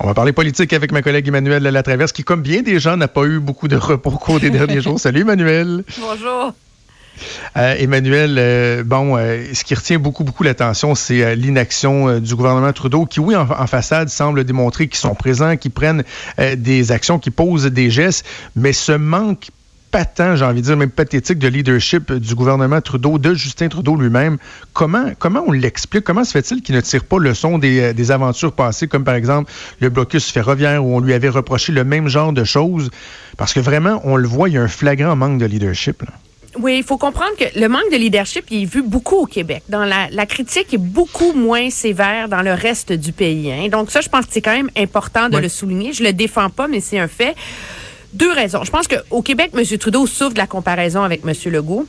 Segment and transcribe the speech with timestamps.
[0.00, 3.08] On va parler politique avec ma collègue Emmanuel Latraverse, qui, comme bien des gens, n'a
[3.08, 4.98] pas eu beaucoup de repos au cours des derniers jours.
[4.98, 5.84] Salut, Emmanuel.
[6.00, 6.52] Bonjour.
[7.56, 12.72] Euh, Emmanuel, euh, bon, euh, ce qui retient beaucoup, beaucoup l'attention, c'est l'inaction du gouvernement
[12.72, 16.02] Trudeau, qui, oui, en, façade, semble démontrer qu'ils sont présents, qu'ils prennent
[16.56, 18.26] des actions, qu'ils posent des gestes,
[18.56, 19.50] mais ce manque
[19.94, 23.94] patent, j'ai envie de dire, même pathétique de leadership du gouvernement Trudeau, de Justin Trudeau
[23.94, 24.38] lui-même.
[24.72, 26.02] Comment, comment on l'explique?
[26.02, 29.14] Comment se fait-il qu'il ne tire pas le son des, des, aventures passées, comme par
[29.14, 32.90] exemple le blocus ferroviaire où on lui avait reproché le même genre de choses?
[33.36, 36.02] Parce que vraiment, on le voit, il y a un flagrant manque de leadership.
[36.02, 36.08] Là.
[36.58, 39.62] Oui, il faut comprendre que le manque de leadership, il est vu beaucoup au Québec.
[39.68, 43.52] Dans la, la critique est beaucoup moins sévère dans le reste du pays.
[43.52, 43.68] Hein.
[43.68, 45.92] Donc ça, je pense que c'est quand même important de le souligner.
[45.92, 47.36] Je le défends pas, mais c'est un fait.
[48.14, 48.62] Deux raisons.
[48.62, 49.64] Je pense qu'au Québec, M.
[49.78, 51.34] Trudeau souffre de la comparaison avec M.
[51.52, 51.86] Legault.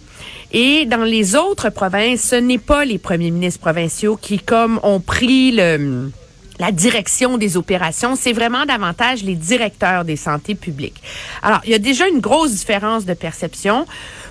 [0.52, 5.00] Et dans les autres provinces, ce n'est pas les premiers ministres provinciaux qui, comme, ont
[5.00, 11.02] pris la direction des opérations, c'est vraiment davantage les directeurs des santé publiques.
[11.44, 13.86] Alors, il y a déjà une grosse différence de perception.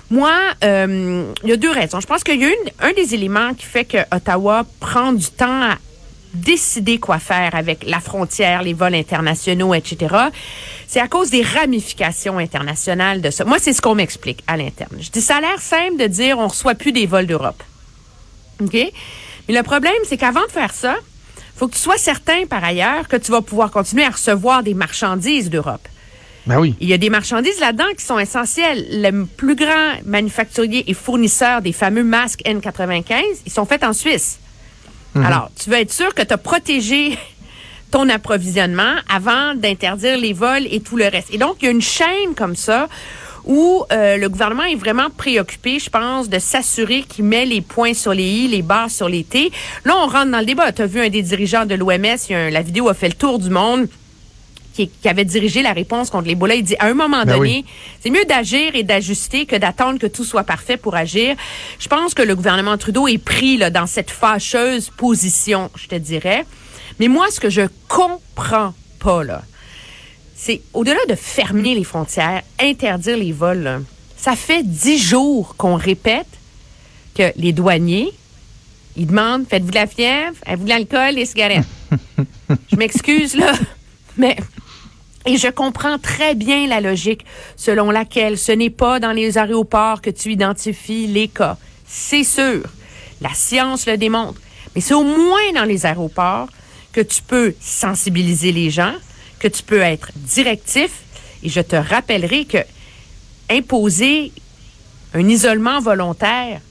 [0.09, 1.99] Moi, euh, il y a deux raisons.
[1.99, 2.49] Je pense qu'il y a
[2.81, 5.77] un des éléments qui fait que Ottawa prend du temps à
[6.35, 10.15] décider quoi faire avec la frontière, les vols internationaux, etc.,
[10.87, 13.43] c'est à cause des ramifications internationales de ça.
[13.43, 14.95] Moi, c'est ce qu'on m'explique à l'interne.
[14.99, 17.61] Je dis, ça a l'air simple de dire on reçoit plus des vols d'Europe.
[18.61, 18.73] OK?
[18.73, 20.95] Mais le problème, c'est qu'avant de faire ça,
[21.55, 24.73] faut que tu sois certain, par ailleurs, que tu vas pouvoir continuer à recevoir des
[24.73, 25.87] marchandises d'Europe.
[26.45, 26.75] Ben oui.
[26.79, 28.85] Il y a des marchandises là-dedans qui sont essentielles.
[28.91, 34.39] Le plus grand manufacturier et fournisseur des fameux masques N95, ils sont faits en Suisse.
[35.15, 35.25] Mhm.
[35.25, 37.17] Alors, tu veux être sûr que tu as protégé
[37.91, 41.33] ton approvisionnement avant d'interdire les vols et tout le reste.
[41.33, 42.87] Et donc, il y a une chaîne comme ça
[43.45, 47.93] où euh, le gouvernement est vraiment préoccupé, je pense, de s'assurer qu'il met les points
[47.93, 49.51] sur les i, les barres sur les t.
[49.85, 50.71] Là, on rentre dans le débat.
[50.71, 53.49] Tu as vu un des dirigeants de l'OMS, la vidéo a fait le tour du
[53.49, 53.87] monde.
[54.75, 56.55] Qui, avait dirigé la réponse contre l'Ebola.
[56.55, 57.63] Il dit, à un moment ben donné,
[58.01, 61.37] c'est mieux d'agir et d'ajuster que d'attendre que tout soit parfait pour agir.
[61.79, 65.95] Je pense que le gouvernement Trudeau est pris là, dans cette fâcheuse position, je te
[65.95, 66.45] dirais.
[66.99, 69.43] Mais moi, ce que je comprends pas, là,
[70.35, 73.81] c'est au-delà de fermer les frontières, interdire les vols,
[74.17, 76.27] ça fait dix jours qu'on répète
[77.15, 78.11] que les douaniers,
[78.97, 81.65] ils demandent, faites-vous de la fièvre, avez-vous de l'alcool, les cigarettes?
[82.71, 83.53] je m'excuse, là,
[84.17, 84.35] mais...
[85.27, 87.25] Et je comprends très bien la logique
[87.55, 91.57] selon laquelle ce n'est pas dans les aéroports que tu identifies les cas.
[91.87, 92.61] C'est sûr.
[93.21, 94.39] La science le démontre.
[94.75, 96.47] Mais c'est au moins dans les aéroports
[96.91, 98.93] que tu peux sensibiliser les gens,
[99.39, 100.91] que tu peux être directif.
[101.41, 102.59] Et je te rappellerai que
[103.49, 104.31] imposer
[105.13, 106.61] un isolement volontaire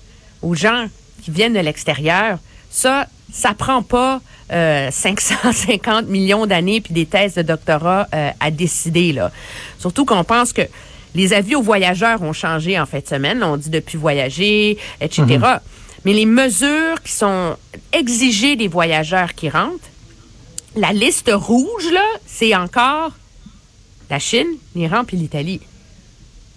[0.42, 0.86] aux gens
[1.22, 2.38] qui viennent de l'extérieur,
[2.70, 4.20] ça, ça prend pas
[4.50, 9.30] 550 euh, millions d'années puis des thèses de doctorat euh, à décider là.
[9.78, 10.62] Surtout qu'on pense que
[11.14, 13.42] les avis aux voyageurs ont changé en fin de semaine.
[13.42, 15.24] on dit depuis voyager, etc.
[15.24, 15.60] Mm-hmm.
[16.04, 17.56] Mais les mesures qui sont
[17.92, 19.88] exigées des voyageurs qui rentrent,
[20.76, 23.12] la liste rouge, là, c'est encore
[24.10, 25.60] la Chine, l'Iran puis l'Italie.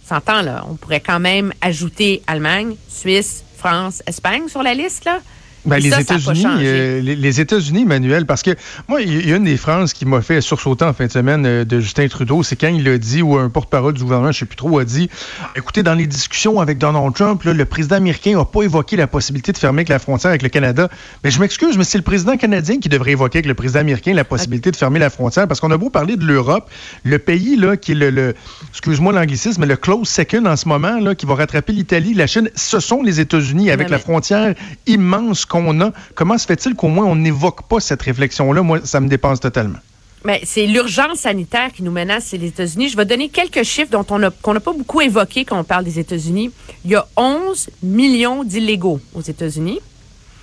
[0.05, 0.65] S'entend, là.
[0.69, 5.19] On pourrait quand même ajouter Allemagne, Suisse, France, Espagne sur la liste, là.
[5.67, 8.51] Ben, les États-Unis, euh, les, États-Unis, Emmanuel, parce que
[8.87, 11.45] moi, il y a une des phrases qui m'a fait sursauter en fin de semaine
[11.45, 14.37] euh, de Justin Trudeau, c'est quand il a dit, ou un porte-parole du gouvernement, je
[14.37, 15.09] ne sais plus trop, a dit,
[15.55, 19.51] écoutez, dans les discussions avec Donald Trump, le président américain n'a pas évoqué la possibilité
[19.51, 20.89] de fermer la frontière avec le Canada.
[21.23, 24.13] Mais je m'excuse, mais c'est le président canadien qui devrait évoquer avec le président américain
[24.13, 26.69] la possibilité de fermer la frontière, parce qu'on a beau parler de l'Europe,
[27.03, 28.35] le pays là qui est le,
[28.69, 32.27] excuse-moi l'anglicisme, mais le close second en ce moment, là, qui va rattraper l'Italie, la
[32.27, 34.53] Chine, ce sont les États-Unis avec la frontière
[34.85, 35.91] immense qu'on a.
[36.15, 38.61] Comment se fait-il qu'au moins on n'évoque pas cette réflexion-là?
[38.61, 39.79] Moi, ça me dépense totalement.
[40.25, 42.89] Mais c'est l'urgence sanitaire qui nous menace, c'est les États-Unis.
[42.89, 45.85] Je vais donner quelques chiffres dont on qu'on n'a pas beaucoup évoqué quand on parle
[45.85, 46.51] des États-Unis.
[46.83, 49.79] Il y a 11 millions d'illégaux aux États-Unis.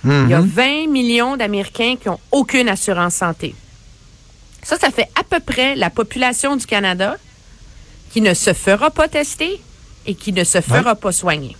[0.03, 0.89] Il y a 20 mm-hmm.
[0.89, 3.55] millions d'Américains qui n'ont aucune assurance santé.
[4.61, 7.17] Ça, ça fait à peu près la population du Canada
[8.11, 9.59] qui ne se fera pas tester
[10.05, 11.55] et qui ne se fera pas soigner.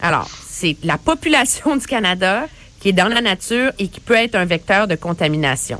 [0.00, 2.46] Alors, c'est la population du Canada
[2.80, 5.78] qui est dans la nature et qui peut être un vecteur de contamination.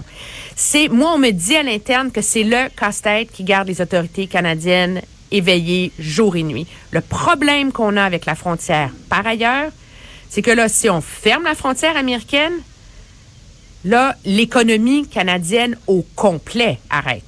[0.54, 4.28] C'est, moi, on me dit à l'interne que c'est le casse-tête qui garde les autorités
[4.28, 5.02] canadiennes
[5.32, 6.66] éveillées jour et nuit.
[6.92, 9.72] Le problème qu'on a avec la frontière, par ailleurs,
[10.30, 12.54] c'est que là, si on ferme la frontière américaine,
[13.84, 17.24] là, l'économie canadienne au complet arrête.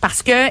[0.00, 0.48] Parce que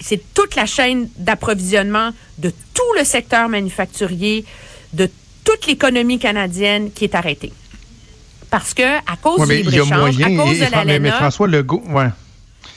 [0.00, 4.46] c'est toute la chaîne d'approvisionnement de tout le secteur manufacturier,
[4.92, 5.10] de
[5.44, 7.52] toute l'économie canadienne qui est arrêtée.
[8.50, 12.08] Parce que à cause du libre-échange, à cause de la mais, François Legault, ouais.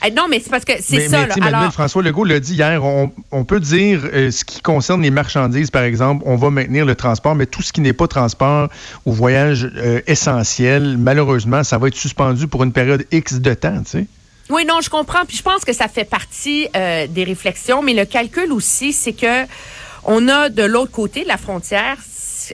[0.06, 1.26] Eh, non, mais c'est parce que c'est ça.
[1.26, 1.72] Mais, alors...
[1.72, 5.82] François Legault l'a dit hier, on, peut dire euh, ce qui concerne les marchandises, par
[5.82, 8.68] exemple, on va maintenir le transport, mais tout ce qui n'est pas transport
[9.06, 13.82] ou voyage euh, essentiel, malheureusement, ça va être suspendu pour une période X de temps,
[13.82, 14.06] tu sais.
[14.50, 15.24] Oui, non, je comprends.
[15.26, 19.14] Puis je pense que ça fait partie euh, des réflexions, mais le calcul aussi, c'est
[19.14, 19.44] que
[20.04, 21.96] on a de l'autre côté de la frontière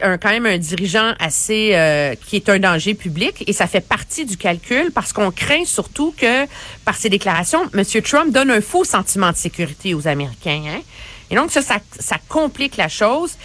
[0.02, 3.80] un, quand même un dirigeant assez euh, qui est un danger public et ça fait
[3.80, 6.46] partie du calcul parce qu'on craint surtout que
[6.84, 7.84] par ses déclarations, M.
[8.02, 10.62] Trump donne un faux sentiment de sécurité aux Américains.
[10.68, 10.80] Hein?
[11.30, 13.36] Et donc ça, ça, ça, complique la chose,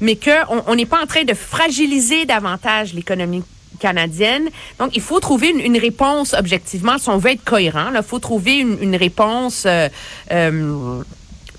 [0.00, 3.42] mais qu'on n'est pas en train de fragiliser davantage l'économie
[3.78, 4.48] canadienne.
[4.78, 7.86] Donc, il faut trouver une, réponse objectivement, si on veut être cohérent.
[7.94, 9.88] Il faut trouver une, réponse euh,
[10.32, 11.02] euh,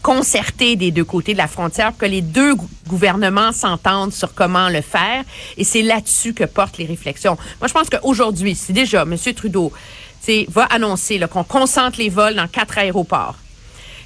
[0.02, 2.56] concertée des deux côtés de la frontière pour que les deux
[2.88, 5.24] gouvernements s'entendent sur comment le faire.
[5.58, 7.38] Et c'est là-dessus que portent les réflexions.
[7.60, 9.16] Moi, je pense qu'aujourd'hui, si déjà M.
[9.36, 9.72] Trudeau
[10.50, 13.36] va annoncer qu'on concentre les vols dans quatre aéroports,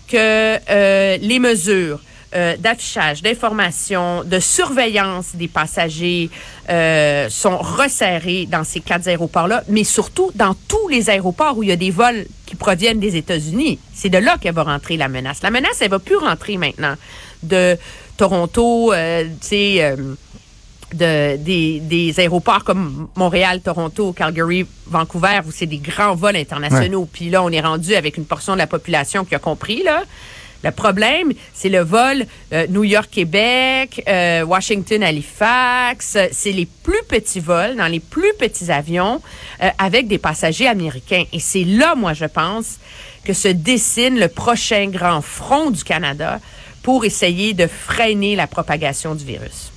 [0.07, 1.99] que euh, les mesures
[2.35, 6.29] euh, d'affichage, d'information, de surveillance des passagers
[6.69, 11.69] euh, sont resserrés dans ces quatre aéroports-là, mais surtout dans tous les aéroports où il
[11.69, 13.79] y a des vols qui proviennent des États-Unis.
[13.93, 15.41] C'est de là qu'elle va rentrer la menace.
[15.43, 16.95] La menace, elle va plus rentrer maintenant
[17.43, 17.77] de
[18.17, 19.83] Toronto, euh, tu sais.
[19.83, 19.95] Euh,
[20.93, 27.09] de, des, des, aéroports comme Montréal, Toronto, Calgary, Vancouver, où c'est des grands vols internationaux.
[27.11, 30.03] Puis là, on est rendu avec une portion de la population qui a compris, là.
[30.63, 36.17] Le problème, c'est le vol euh, New York-Québec, euh, Washington-Halifax.
[36.31, 39.21] C'est les plus petits vols dans les plus petits avions
[39.61, 41.25] euh, avec des passagers américains.
[41.31, 42.79] Et c'est là, moi, je pense,
[43.23, 46.39] que se dessine le prochain grand front du Canada
[46.83, 49.71] pour essayer de freiner la propagation du virus.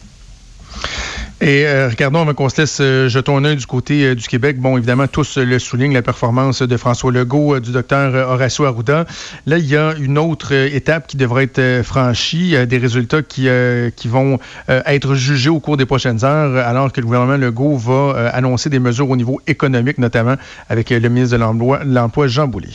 [1.41, 4.59] Et euh, regardons avant qu'on se laisse euh, un du côté euh, du Québec.
[4.59, 9.07] Bon, évidemment, tous le soulignent, la performance de François Legault, du docteur Horacio Arruda.
[9.47, 13.49] Là, il y a une autre étape qui devrait être franchie, des résultats qui,
[13.95, 14.39] qui vont
[14.69, 18.81] être jugés au cours des prochaines heures, alors que le gouvernement Legault va annoncer des
[18.81, 20.35] mesures au niveau économique, notamment
[20.69, 22.69] avec le ministre de l'Emploi, Jean Boulet.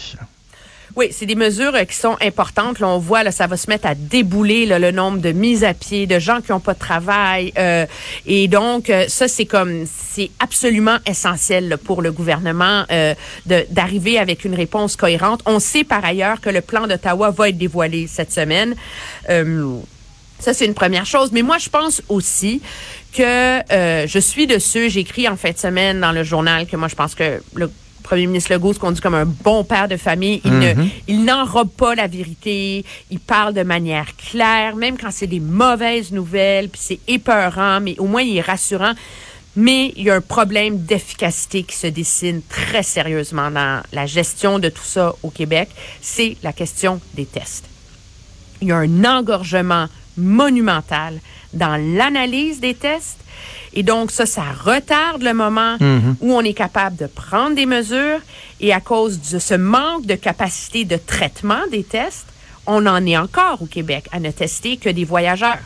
[0.95, 2.79] Oui, c'est des mesures euh, qui sont importantes.
[2.79, 5.73] Là, on voit, là, ça va se mettre à débouler le nombre de mises à
[5.73, 7.51] pied, de gens qui n'ont pas de travail.
[7.57, 7.87] Euh,
[8.27, 12.85] et donc, euh, ça, c'est comme, c'est absolument essentiel pour le gouvernement
[13.45, 15.41] d'arriver avec une réponse cohérente.
[15.45, 18.75] On sait par ailleurs que le plan d'Ottawa va être dévoilé cette semaine.
[19.27, 21.31] ça, c'est une première chose.
[21.31, 22.61] Mais moi, je pense aussi
[23.13, 26.75] que je suis de ceux, j'ai écrit en fin de semaine dans le journal que
[26.75, 27.71] moi, je pense que le
[28.13, 30.39] premier ministre Legault se conduit comme un bon père de famille.
[30.45, 30.89] Il mhm.
[31.07, 32.85] il n'enrobe pas la vérité.
[33.09, 37.95] Il parle de manière claire, même quand c'est des mauvaises nouvelles, puis c'est épeurant, mais
[37.97, 38.93] au moins il est rassurant.
[39.55, 44.59] Mais il y a un problème d'efficacité qui se dessine très sérieusement dans la gestion
[44.59, 45.69] de tout ça au Québec.
[45.99, 47.65] C'est la question des tests.
[48.61, 49.87] Il y a un engorgement
[50.17, 51.19] monumental
[51.53, 53.23] dans l'analyse des tests
[53.73, 56.15] et donc, ça, ça retarde le moment mhm.
[56.21, 58.19] où on est capable de prendre des mesures.
[58.59, 62.27] Et à cause de ce manque de capacité de traitement des tests,
[62.65, 65.59] on en est encore au Québec à ne tester que des voyageurs.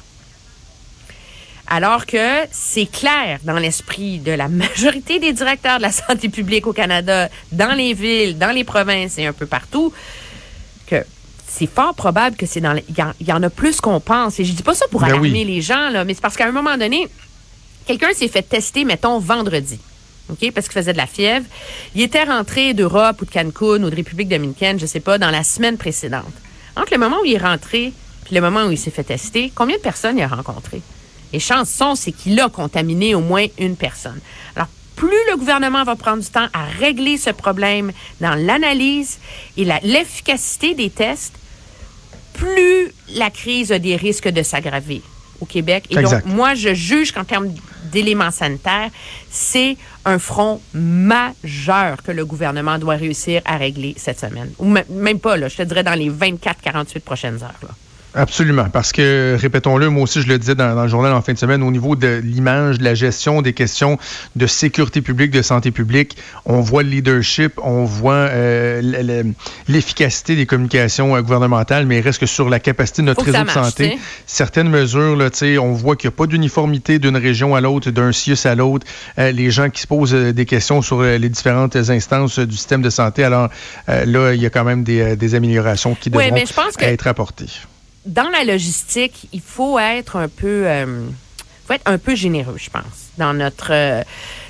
[1.69, 6.65] Alors que c'est clair dans l'esprit de la majorité des directeurs de la santé publique
[6.65, 9.91] au Canada, dans les villes, dans les provinces et un peu partout,
[10.87, 11.03] que
[11.47, 14.39] c'est fort probable que c'est dans il y, en a plus qu'on pense.
[14.39, 16.45] Et je dis pas ça pour ben alarmer les gens là, mais c'est parce qu'à
[16.45, 17.09] un moment donné,
[17.87, 19.79] Quelqu'un s'est fait tester, mettons, vendredi.
[20.29, 21.45] OK, parce qu'il faisait de la fièvre.
[21.95, 25.31] Il était rentré d'Europe ou de Cancun ou de République dominicaine, je sais pas, dans
[25.31, 26.25] la semaine précédente.
[26.75, 27.93] Entre le moment où il est rentré
[28.25, 30.81] puis le moment où il s'est fait tester, combien de personnes il a rencontré?
[31.31, 34.19] Les chances sont, c'est qu'il a contaminé au moins une personne.
[34.53, 39.19] Alors, plus le gouvernement va prendre du temps à régler ce problème dans l'analyse
[39.55, 41.35] et l'efficacité des tests,
[42.33, 45.01] plus la crise a des risques de s'aggraver
[45.39, 45.85] au Québec.
[45.91, 47.53] Et donc, moi, je juge qu'en termes
[47.91, 48.89] d'éléments sanitaires,
[49.29, 54.51] c'est un front majeur que le gouvernement doit réussir à régler cette semaine.
[54.57, 57.59] Ou même pas, là, je te dirais dans les 24-48 prochaines heures.
[57.61, 57.69] Là.
[58.13, 61.37] Absolument, parce que, répétons-le, moi aussi je le disais dans, le journal en fin de
[61.37, 63.99] semaine, au niveau de l'image, de la gestion des questions
[64.35, 69.23] de sécurité publique, de santé publique, on voit le leadership, on voit euh,
[69.67, 73.43] l'efficacité des communications euh, gouvernementales, mais il reste que sur la capacité de notre réseau
[73.43, 75.29] de santé, certaines mesures, là,
[75.61, 78.87] on voit qu'il n'y a pas d'uniformité d'une région à l'autre, d'un CIUS à l'autre,
[79.19, 82.89] euh, les gens qui se posent des questions sur les différentes instances du système de
[82.89, 83.49] santé, alors
[83.87, 86.35] là, il y a quand même des, améliorations qui devront
[86.81, 87.47] être apportées
[88.07, 91.05] dans la logistique, il faut être un peu, euh,
[91.67, 93.67] faut être un peu généreux, je pense, dans notre.
[93.71, 94.03] Euh,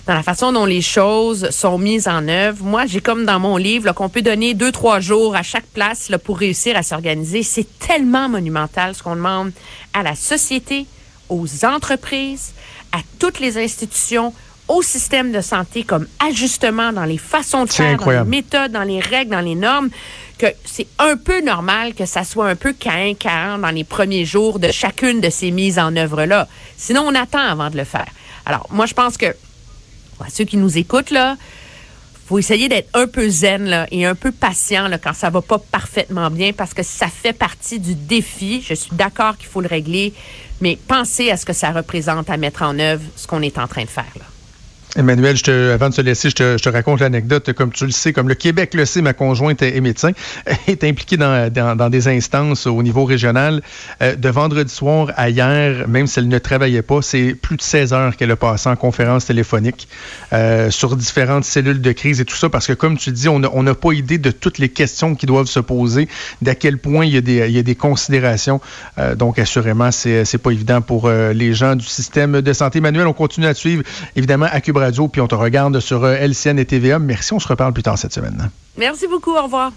[0.06, 2.64] dans la façon dont les choses sont mises en œuvre.
[2.64, 6.08] Moi, j'ai comme dans mon livre qu'on peut donner deux, trois jours à chaque place
[6.08, 7.44] là, pour réussir à s'organiser.
[7.44, 9.52] C'est tellement monumental ce qu'on demande
[9.94, 10.86] à la société,
[11.28, 12.54] aux entreprises,
[12.94, 14.34] à toutes les institutions,
[14.70, 18.84] au système de santé comme ajustement dans les façons de faire, dans les méthodes, dans
[18.84, 19.90] les règles, dans les normes,
[20.38, 23.14] que c'est un peu normal que ça soit un peu cain
[23.58, 26.48] dans les premiers jours de chacune de ces mises en œuvre-là.
[26.78, 28.08] Sinon, on attend avant de le faire.
[28.46, 29.36] Alors, moi, je pense que
[30.30, 31.36] ceux qui nous écoutent, là,
[32.28, 36.30] faut essayer d'être un peu zen et un peu patient quand ça va pas parfaitement
[36.30, 38.62] bien parce que ça fait partie du défi.
[38.68, 40.14] Je suis d'accord qu'il faut le régler,
[40.60, 43.68] mais pensez à ce que ça représente à mettre en œuvre ce qu'on est en
[43.68, 44.06] train de faire.
[44.18, 44.26] Là.
[44.98, 45.36] Emmanuel,
[45.72, 47.54] avant de se laisser, je te, raconte l'anecdote.
[47.54, 50.12] Comme tu le sais, comme le Québec le sait, ma conjointe est médecin,
[50.68, 53.62] est impliquée dans, dans, des instances au niveau régional.
[54.02, 57.62] Euh, de vendredi soir à hier, même si elle ne travaillait pas, c'est plus de
[57.62, 59.88] 16 heures qu'elle a passé en conférence téléphonique
[60.34, 63.40] euh, sur différentes cellules de crise et tout ça, parce que comme tu dis, on
[63.40, 66.08] n'a pas idée de toutes les questions qui doivent se poser,
[66.42, 68.62] d'à quel point il y a des, il y a des considérations.
[68.98, 72.80] Euh, donc, assurément, c'est pas évident pour les gens du système de santé.
[72.80, 73.84] Emmanuel, on continue à suivre,
[74.16, 76.98] évidemment, à Cube Radio, puis on te regarde sur euh, LCN et TVA.
[76.98, 78.50] Merci, on se reparle plus tard cette semaine.
[78.78, 79.74] Merci beaucoup, au revoir.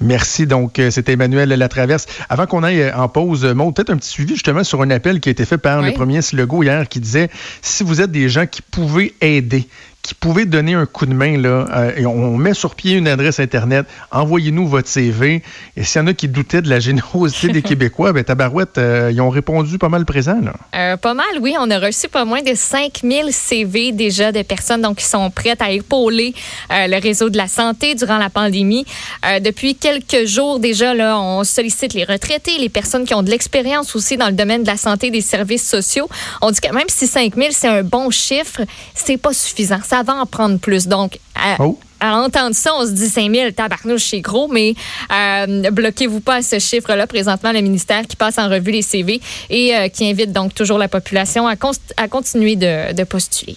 [0.00, 0.48] Merci.
[0.48, 2.06] Donc, euh, c'était Emmanuel Latraverse.
[2.28, 5.20] Avant qu'on aille euh, en pause, Maud, peut-être un petit suivi justement sur un appel
[5.20, 7.30] qui a été fait par le premier Legault hier qui disait
[7.62, 9.68] si vous êtes des gens qui pouvaient aider,
[10.04, 13.08] qui pouvaient donner un coup de main, là, euh, et on met sur pied une
[13.08, 15.42] adresse Internet, envoyez-nous votre CV.
[15.78, 19.10] Et s'il y en a qui doutaient de la générosité des Québécois, ben, Tabarouette, euh,
[19.10, 20.38] ils ont répondu pas mal présent.
[20.42, 20.52] Là.
[20.76, 21.54] Euh, pas mal, oui.
[21.58, 25.62] On a reçu pas moins de 5000 CV déjà de personnes donc, qui sont prêtes
[25.62, 26.34] à épauler
[26.70, 28.84] le réseau de la santé durant la pandémie.
[29.40, 33.96] depuis quelques jours déjà, là, on sollicite les retraités, les personnes qui ont de l'expérience
[33.96, 36.08] aussi dans le domaine de la santé et des services sociaux.
[36.42, 38.60] On dit que même si 5000, c'est un bon chiffre,
[38.94, 40.86] c'est pas suffisant ça va en prendre plus.
[40.86, 41.78] Donc, à, oh.
[42.00, 44.74] entendre ça, on se dit 5 000, tabarnouche, c'est gros, mais
[45.12, 47.06] euh, bloquez-vous pas à ce chiffre-là.
[47.06, 49.20] Présentement, le ministère qui passe en revue les CV
[49.50, 51.54] et euh, qui invite donc toujours la population à,
[51.96, 53.56] à continuer de, de postuler.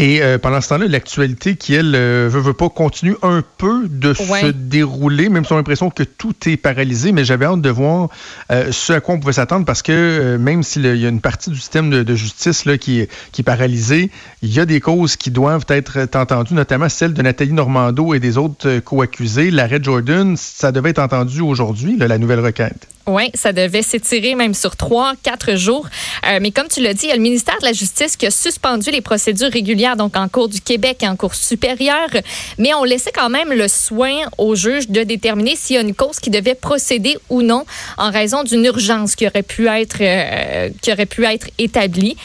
[0.00, 3.88] Et euh, pendant ce temps-là, l'actualité qui, elle, euh, veut, veut pas, continue un peu
[3.88, 7.10] de se dérouler, même si on a l'impression que tout est paralysé.
[7.10, 8.08] Mais j'avais hâte de voir
[8.52, 11.50] euh, ce à quoi on pouvait s'attendre parce que même s'il y a une partie
[11.50, 14.12] du système de, justice là, qui, est, qui est paralysée,
[14.42, 18.20] il y a des causes qui doivent être entendues, notamment celle de Nathalie Normando et
[18.20, 19.50] des autres co-accusés.
[19.50, 22.86] L'arrêt Jordan, ça devait être entendu aujourd'hui, la nouvelle requête.
[23.06, 25.88] Oui, ça devait s'étirer même sur trois, quatre jours.
[26.40, 28.30] mais comme tu l'as dit, il y a le ministère de la Justice qui a
[28.30, 32.08] suspendu les procédures régulières donc en cours du Québec et en cours supérieur,
[32.58, 35.94] mais on laissait quand même le soin au juge de déterminer s'il y a une
[35.94, 37.64] cause qui devait procéder ou non
[37.96, 42.16] en raison d'une urgence qui aurait pu être, euh, qui aurait pu être établie.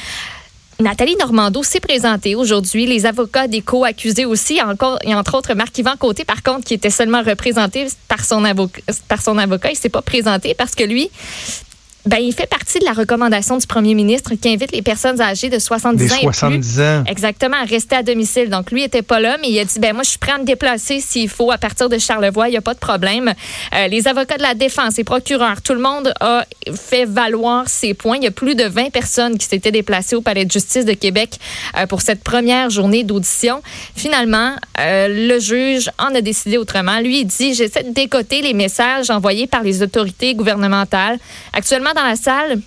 [0.79, 2.85] Nathalie Normando s'est présentée aujourd'hui.
[2.85, 6.89] Les avocats des co-accusés aussi, encore, et entre autres Marc-Yvan Côté, par contre, qui était
[6.89, 8.81] seulement représenté par son avocat.
[9.07, 9.69] Par son avocat.
[9.71, 11.09] Il s'est pas présenté parce que lui,
[12.05, 15.49] ben, il fait partie de la recommandation du premier ministre qui invite les personnes âgées
[15.49, 16.15] de 70 ans.
[16.21, 17.03] 70 ans.
[17.07, 18.49] Exactement, à rester à domicile.
[18.49, 20.37] Donc, lui était pas là, mais il a dit, ben, moi, je suis prêt à
[20.37, 22.49] me déplacer s'il faut à partir de Charlevoix.
[22.49, 23.33] Il n'y a pas de problème.
[23.73, 26.45] Euh, les avocats de la défense, les procureurs, tout le monde a
[26.75, 28.17] fait valoir ses points.
[28.17, 30.93] Il y a plus de 20 personnes qui s'étaient déplacées au Palais de justice de
[30.93, 31.39] Québec
[31.77, 33.61] euh, pour cette première journée d'audition.
[33.95, 36.99] Finalement, euh, le juge en a décidé autrement.
[36.99, 41.17] Lui, il dit, j'essaie de décoter les messages envoyés par les autorités gouvernementales.
[41.53, 42.61] Actuellement, dans la salle,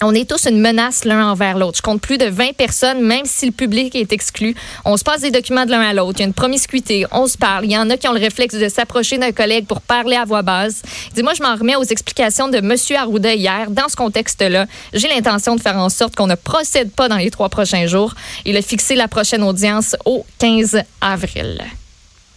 [0.00, 1.78] on est tous une menace l'un envers l'autre.
[1.78, 4.54] Je compte plus de 20 personnes, même si le public est exclu.
[4.84, 6.18] On se passe des documents de l'un à l'autre.
[6.18, 7.04] Il y a une promiscuité.
[7.10, 7.64] On se parle.
[7.64, 10.24] Il y en a qui ont le réflexe de s'approcher d'un collègue pour parler à
[10.24, 10.82] voix basse.
[11.14, 12.76] Dis-moi, je m'en remets aux explications de M.
[12.96, 13.72] Arruda hier.
[13.72, 17.32] Dans ce contexte-là, j'ai l'intention de faire en sorte qu'on ne procède pas dans les
[17.32, 18.14] trois prochains jours.
[18.44, 21.60] Il a fixé la prochaine audience au 15 avril.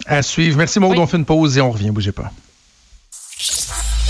[0.07, 0.57] À suivre.
[0.57, 0.97] Merci, Maud.
[0.97, 1.91] On fait une pause et on revient.
[1.91, 2.31] Bougez pas.